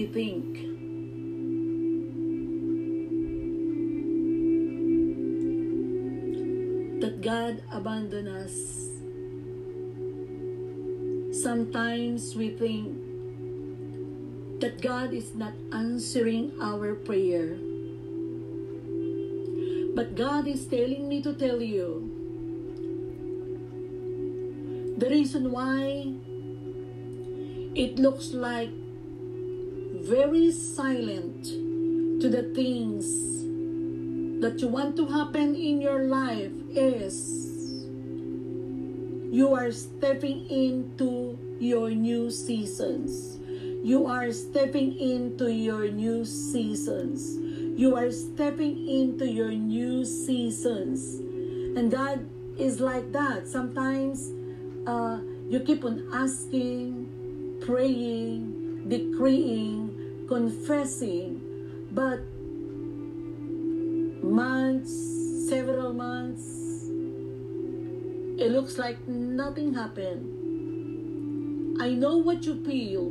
[0.00, 0.44] we think.
[7.00, 8.56] That God abandoned us.
[11.42, 12.96] Sometimes we think
[14.60, 17.58] that God is not answering our prayer.
[19.94, 22.08] But God is telling me to tell you
[24.96, 26.12] the reason why
[27.74, 28.79] it looks like
[30.02, 31.44] very silent
[32.20, 33.04] to the things
[34.40, 37.40] that you want to happen in your life is
[39.30, 43.38] you are stepping into your new seasons.
[43.84, 47.36] You are stepping into your new seasons.
[47.78, 51.20] You are stepping into your new seasons.
[51.76, 52.26] And God
[52.58, 53.46] is like that.
[53.46, 54.32] Sometimes
[54.86, 59.89] uh, you keep on asking, praying, decreeing,
[60.30, 61.42] confessing,
[61.90, 62.20] but
[64.22, 64.94] months,
[65.48, 66.86] several months,
[68.38, 70.22] it looks like nothing happened.
[71.82, 73.10] I know what you feel.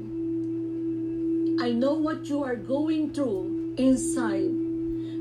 [1.61, 4.55] I know what you are going through inside.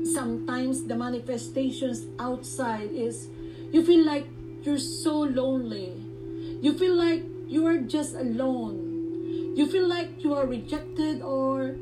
[0.07, 3.27] Sometimes the manifestations outside is
[3.73, 4.25] you feel like
[4.63, 6.01] you're so lonely.
[6.61, 8.85] You feel like you are just alone.
[9.57, 11.75] You feel like you are rejected or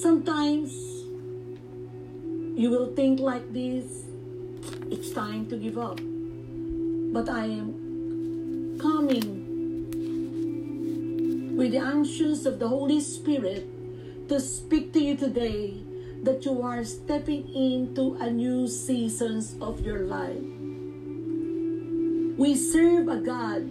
[0.00, 0.70] sometimes
[2.54, 4.04] you will think like this
[4.90, 5.98] it's time to give up.
[7.12, 9.48] But I am coming
[11.56, 13.66] with the unctions of the Holy Spirit
[14.28, 15.74] to speak to you today
[16.22, 20.46] that you are stepping into a new seasons of your life.
[22.38, 23.66] We serve a God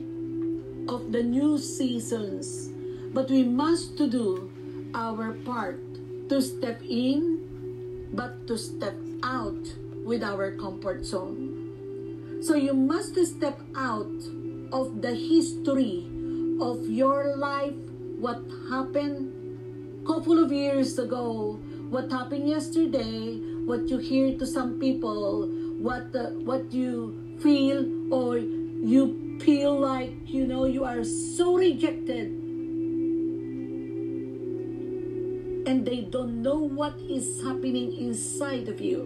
[0.90, 2.70] of the new seasons,
[3.14, 4.52] but we must to do
[4.94, 5.87] our part
[6.30, 9.74] to step in, but to step out
[10.06, 12.42] with our comfort zone.
[12.42, 14.12] So you must step out
[14.72, 16.08] of the history
[16.62, 17.76] of your life,
[18.20, 19.34] what happened
[20.04, 25.48] a couple of years ago, what happened yesterday, what you hear to some people,
[25.80, 32.47] what uh, what you feel or you feel like you know you are so rejected
[35.68, 39.02] and they don't know what is happening inside of you.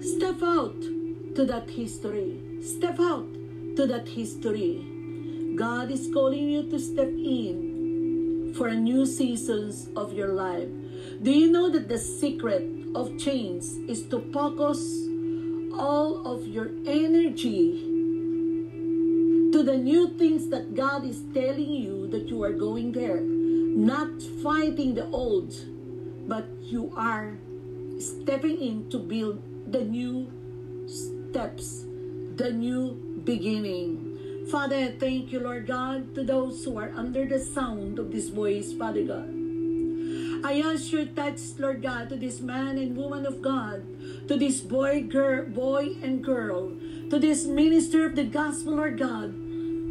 [0.00, 0.80] Step out
[1.34, 2.40] to that history.
[2.62, 3.28] Step out
[3.76, 4.82] to that history.
[5.56, 10.70] God is calling you to step in for a new seasons of your life.
[11.22, 12.64] Do you know that the secret
[12.94, 14.80] of change is to focus
[15.78, 17.84] all of your energy
[19.52, 23.39] to the new things that God is telling you that you are going there?
[23.70, 25.54] Not fighting the old,
[26.26, 27.38] but you are
[27.98, 30.26] stepping in to build the new
[30.86, 31.86] steps,
[32.34, 34.46] the new beginning.
[34.50, 38.72] Father, thank you, Lord God, to those who are under the sound of this voice,
[38.72, 39.30] Father God.
[40.42, 43.84] I ask your touch, Lord God, to this man and woman of God,
[44.26, 46.72] to this boy, girl, boy and girl,
[47.10, 49.30] to this minister of the gospel, Lord God,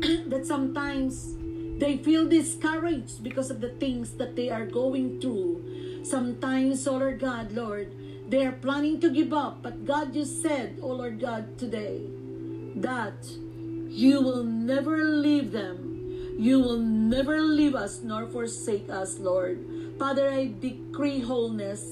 [0.30, 1.39] that sometimes
[1.80, 6.04] they feel discouraged because of the things that they are going through.
[6.04, 7.96] Sometimes, oh Lord God, Lord,
[8.30, 12.04] they are planning to give up, but God just said, oh Lord God, today,
[12.76, 13.26] that
[13.88, 16.36] you will never leave them.
[16.38, 19.66] You will never leave us nor forsake us, Lord.
[19.98, 21.84] Father, I decree wholeness.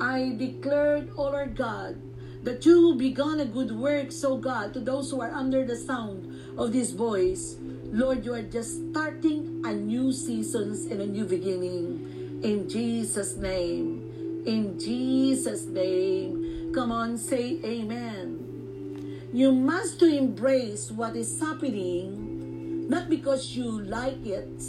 [0.00, 2.00] I declare, oh Lord God,
[2.44, 5.76] that you begun a good work, so oh God, to those who are under the
[5.76, 7.56] sound of this voice.
[7.90, 12.40] Lord, you are just starting a new seasons and a new beginning.
[12.42, 14.42] In Jesus' name.
[14.44, 16.72] In Jesus' name.
[16.74, 19.30] Come on, say amen.
[19.32, 24.62] You must to embrace what is happening, not because you like it,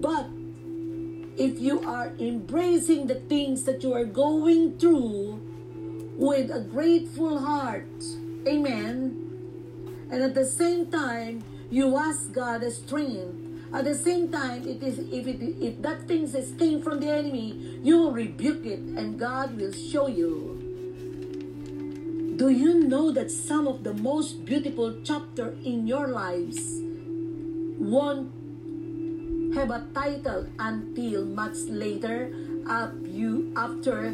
[0.00, 0.26] but
[1.36, 5.40] if you are embracing the things that you are going through
[6.16, 8.04] with a grateful heart.
[8.46, 9.16] Amen.
[10.10, 13.46] And at the same time, you ask God a strength.
[13.72, 17.08] At the same time, it is if it if that thing is came from the
[17.08, 20.58] enemy, you will rebuke it, and God will show you.
[22.36, 26.80] Do you know that some of the most beautiful chapter in your lives
[27.78, 28.32] won't
[29.54, 32.32] have a title until much later
[32.68, 34.10] up you after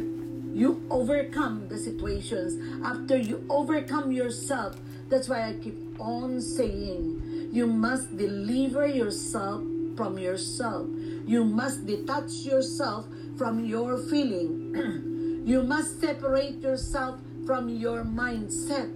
[0.53, 4.75] you overcome the situations after you overcome yourself
[5.09, 7.16] that's why i keep on saying
[7.51, 9.63] you must deliver yourself
[9.95, 10.87] from yourself.
[11.25, 13.07] You must detach yourself
[13.37, 15.43] from your feeling.
[15.45, 18.91] you must separate yourself from your mindset.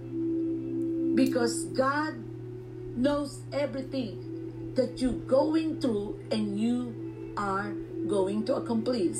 [1.14, 2.14] Because God
[2.96, 7.72] knows everything that you're going through and you are
[8.06, 9.18] going to accomplish.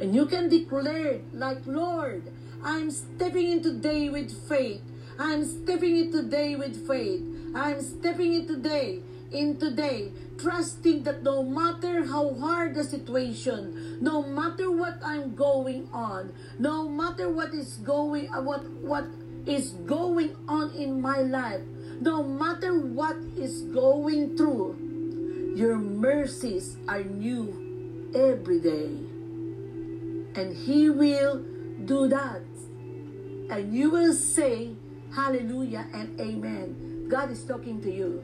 [0.00, 2.30] And you can declare, like, Lord,
[2.62, 4.82] I'm stepping in today with faith.
[5.18, 7.22] I'm stepping it today with faith.
[7.54, 9.00] I'm stepping it today,
[9.30, 15.88] in today, trusting that no matter how hard the situation, no matter what I'm going
[15.92, 19.06] on, no matter what is going, what what
[19.46, 21.62] is going on in my life,
[22.00, 24.74] no matter what is going through,
[25.54, 28.98] your mercies are new every day.
[30.34, 31.38] And He will
[31.84, 32.42] do that.
[33.50, 34.74] And you will say,
[35.14, 37.06] Hallelujah and Amen.
[37.08, 38.18] God is talking to you.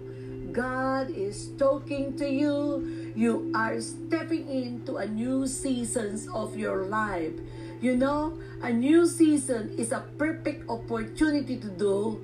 [0.51, 3.13] God is talking to you.
[3.15, 7.35] You are stepping into a new seasons of your life.
[7.81, 12.19] You know, a new season is a perfect opportunity to do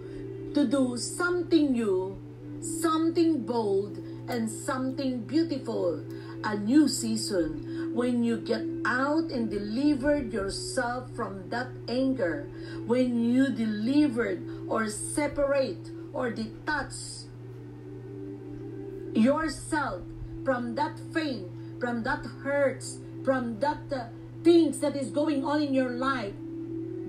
[0.55, 2.17] to do something new,
[2.61, 6.03] something bold, and something beautiful.
[6.45, 7.66] A new season
[7.97, 12.47] when you get out and delivered yourself from that anger,
[12.85, 16.93] when you delivered or separate or detach
[19.15, 20.03] yourself
[20.45, 21.49] from that pain,
[21.81, 24.05] from that hurts, from that uh,
[24.45, 26.35] things that is going on in your life,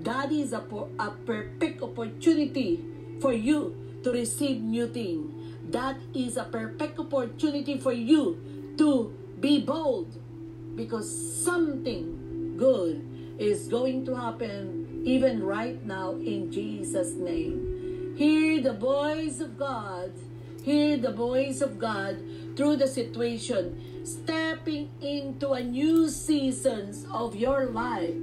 [0.00, 0.64] that is a,
[0.98, 2.80] a perfect opportunity
[3.20, 5.52] for you to receive new thing.
[5.68, 8.40] That is a perfect opportunity for you
[8.78, 10.16] to be bold
[10.78, 11.10] because
[11.44, 13.04] something good
[13.38, 18.14] is going to happen even right now in Jesus' name.
[18.16, 20.12] Hear the voice of God
[20.68, 22.18] hear the voice of God
[22.54, 28.20] through the situation, stepping into a new seasons of your life.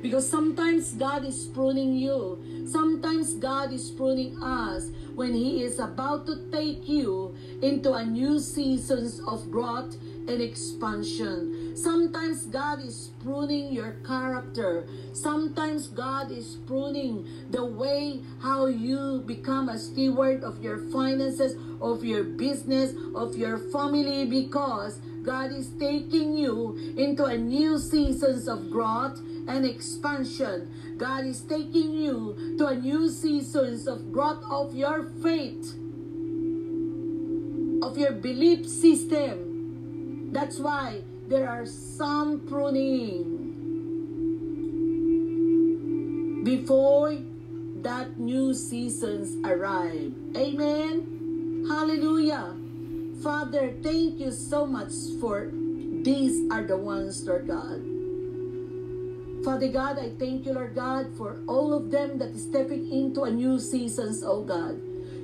[0.00, 2.38] Because sometimes God is pruning you.
[2.70, 8.38] Sometimes God is pruning us when He is about to take you into a new
[8.38, 9.96] seasons of growth
[10.28, 11.53] and expansion.
[11.74, 14.86] Sometimes God is pruning your character.
[15.12, 22.04] Sometimes God is pruning the way how you become a steward of your finances, of
[22.04, 28.70] your business, of your family because God is taking you into a new seasons of
[28.70, 29.18] growth
[29.48, 30.70] and expansion.
[30.96, 35.74] God is taking you to a new seasons of growth of your faith,
[37.82, 39.54] of your belief system,
[40.34, 43.44] that's why there are some pruning
[46.44, 47.16] before
[47.82, 50.12] that new seasons arrive.
[50.36, 51.64] Amen.
[51.68, 52.54] Hallelujah.
[53.22, 55.50] Father, thank you so much for
[56.04, 57.80] these are the ones, Lord God.
[59.44, 63.24] Father God, I thank you, Lord God, for all of them that is stepping into
[63.24, 64.80] a new seasons, oh God.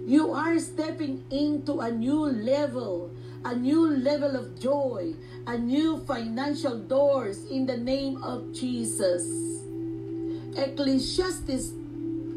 [0.07, 3.11] You are stepping into a new level
[3.45, 5.15] a new level of joy,
[5.47, 9.25] a new financial doors in the name of Jesus.
[10.57, 11.73] Ecclesiastes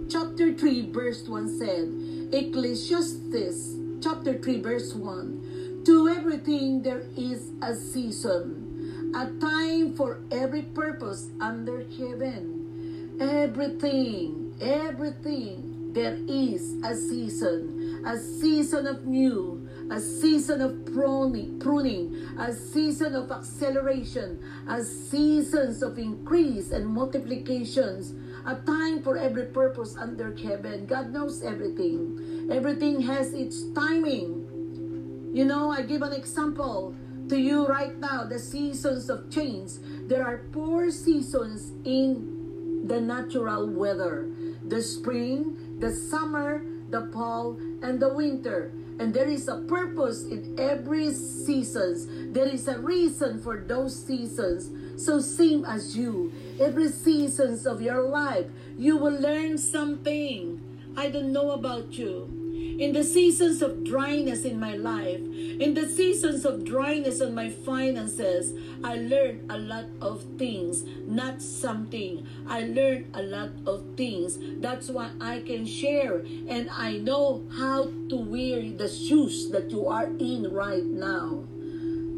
[0.09, 7.75] chapter 3 verse 1 said, Ecclesiastes chapter 3 verse 1, To everything there is a
[7.75, 13.17] season, a time for every purpose under heaven.
[13.19, 22.53] Everything, everything, there is a season, a season of new, a season of pruning, a
[22.53, 28.13] season of acceleration, a seasons of increase and multiplications,
[28.45, 30.85] a time for every purpose under heaven.
[30.85, 32.49] God knows everything.
[32.51, 35.31] Everything has its timing.
[35.33, 36.95] You know, I give an example
[37.29, 39.71] to you right now, the seasons of change.
[40.07, 44.27] There are four seasons in the natural weather.
[44.65, 48.71] The spring, the summer, the fall, and the winter.
[48.99, 52.07] And there is a purpose in every seasons.
[52.33, 54.69] There is a reason for those seasons.
[55.03, 56.31] So same as you.
[56.59, 58.47] Every seasons of your life,
[58.77, 60.61] you will learn something.
[60.95, 62.42] I don't know about you.
[62.79, 67.51] In the seasons of dryness in my life, in the seasons of dryness on my
[67.51, 68.51] finances,
[68.83, 72.25] I learned a lot of things, not something.
[72.47, 74.39] I learned a lot of things.
[74.59, 79.87] That's why I can share and I know how to wear the shoes that you
[79.87, 81.43] are in right now.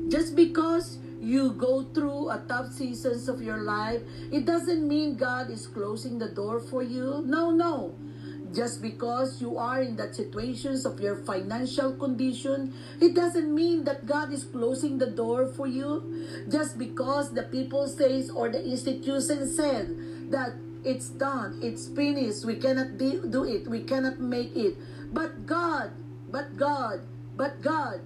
[0.07, 5.49] Just because you go through a tough seasons of your life, it doesn't mean God
[5.49, 7.23] is closing the door for you.
[7.25, 7.95] No, no.
[8.53, 14.05] Just because you are in that situations of your financial condition, it doesn't mean that
[14.05, 16.27] God is closing the door for you.
[16.49, 22.55] Just because the people says or the institution said that it's done, it's finished, we
[22.55, 24.77] cannot do it, we cannot make it.
[25.11, 25.91] But God,
[26.31, 27.01] but God,
[27.35, 28.01] but God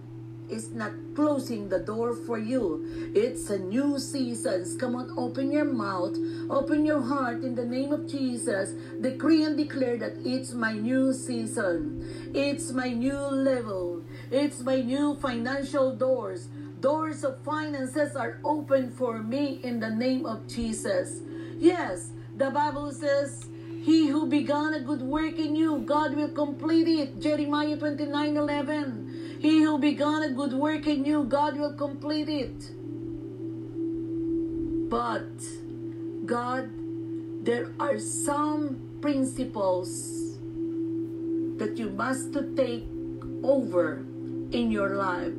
[0.49, 3.11] is not closing the door for you.
[3.15, 4.65] It's a new season.
[4.79, 6.15] Come on, open your mouth,
[6.49, 8.71] open your heart in the name of Jesus.
[9.01, 12.31] Decree and declare that it's my new season.
[12.33, 14.03] It's my new level.
[14.31, 16.47] It's my new financial doors.
[16.79, 21.19] Doors of finances are open for me in the name of Jesus.
[21.57, 23.45] Yes, the Bible says,
[23.83, 27.19] He who began a good work in you, God will complete it.
[27.19, 29.08] Jeremiah 29 11.
[29.39, 32.71] He who began a good work in you, God will complete it.
[34.89, 35.31] But
[36.25, 36.69] God,
[37.45, 40.37] there are some principles
[41.57, 42.85] that you must to take
[43.41, 44.03] over
[44.51, 45.33] in your life.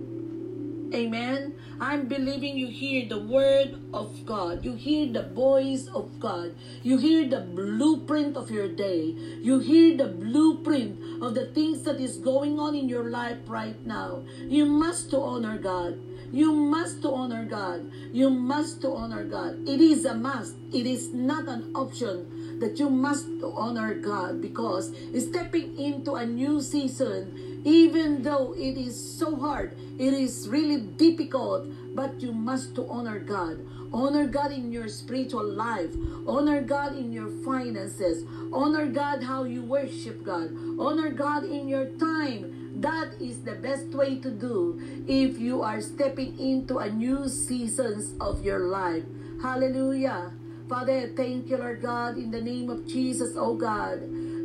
[0.94, 1.54] Amen.
[1.80, 4.62] I'm believing you hear the word of God.
[4.62, 6.54] You hear the voice of God.
[6.82, 9.16] You hear the blueprint of your day.
[9.40, 13.80] You hear the blueprint of the things that is going on in your life right
[13.86, 14.24] now.
[14.44, 15.98] You must to honor God.
[16.32, 17.90] You must to honor God.
[18.12, 19.66] You must to honor God.
[19.66, 20.56] It is a must.
[20.72, 26.60] It is not an option that you must honor God because stepping into a new
[26.60, 32.86] season even though it is so hard, it is really difficult, but you must to
[32.88, 33.60] honor God.
[33.92, 35.90] Honor God in your spiritual life.
[36.26, 38.24] Honor God in your finances.
[38.52, 40.50] Honor God how you worship God.
[40.78, 42.80] Honor God in your time.
[42.80, 48.14] That is the best way to do if you are stepping into a new seasons
[48.20, 49.04] of your life.
[49.42, 50.32] Hallelujah.
[50.68, 54.00] Father, thank you, Lord God, in the name of Jesus, oh God,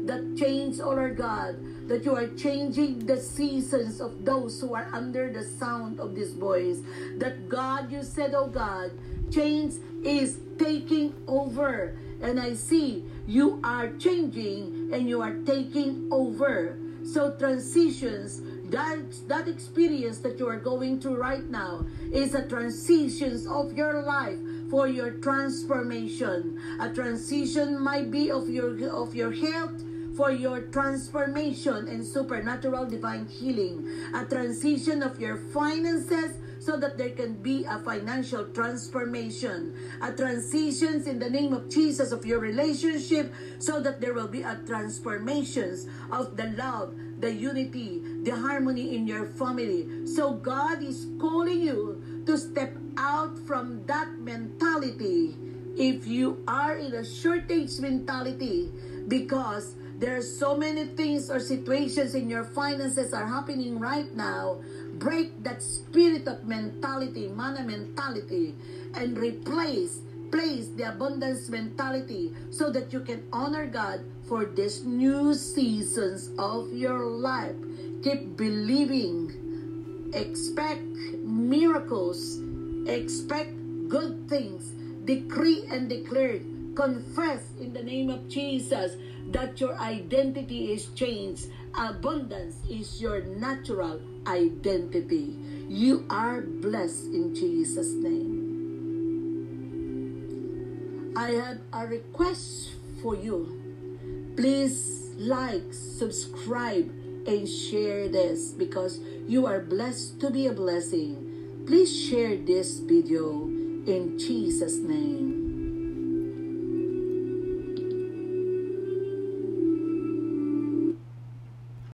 [0.08, 1.56] that change, oh Lord God,
[1.88, 6.34] that you are changing the seasons of those who are under the sound of this
[6.34, 6.80] voice.
[7.18, 8.92] That God, you said, oh God,
[9.32, 11.98] change is taking over.
[12.22, 16.78] And I see you are changing and you are taking over.
[17.04, 23.46] So transitions, that, that experience that you are going through right now is a transitions
[23.46, 24.40] of your life
[24.72, 26.60] for your transformation.
[26.80, 29.84] A transition might be of your of your health,
[30.16, 37.12] for your transformation and supernatural divine healing, a transition of your finances so that there
[37.12, 43.32] can be a financial transformation, a transitions in the name of Jesus of your relationship
[43.60, 49.06] so that there will be a transformations of the love, the unity, the harmony in
[49.06, 50.08] your family.
[50.08, 55.36] So God is calling you to step out from that mentality.
[55.78, 58.72] If you are in a shortage mentality
[59.08, 64.60] because there are so many things or situations in your finances are happening right now.
[65.00, 68.56] Break that spirit of mentality, mana mentality,
[68.94, 70.00] and replace
[70.32, 76.74] place the abundance mentality so that you can honor God for this new seasons of
[76.74, 77.56] your life.
[78.04, 80.12] Keep believing.
[80.14, 80.84] Expect
[81.24, 82.40] miracles.
[82.88, 83.56] Expect
[83.88, 84.72] good things.
[85.06, 86.40] Decree and declare.
[86.76, 88.98] Confess in the name of Jesus
[89.36, 91.52] that your identity is changed.
[91.78, 95.36] Abundance is your natural identity.
[95.68, 98.56] You are blessed in Jesus' name.
[101.18, 102.72] I have a request
[103.04, 104.32] for you.
[104.38, 106.90] Please like, subscribe,
[107.28, 111.64] and share this because you are blessed to be a blessing.
[111.68, 113.52] Please share this video
[113.84, 115.35] in Jesus' name.